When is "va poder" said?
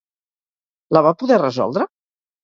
1.07-1.37